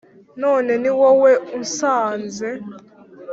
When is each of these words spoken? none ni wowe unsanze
none 0.41 0.71
ni 0.81 0.91
wowe 0.99 1.31
unsanze 1.57 2.49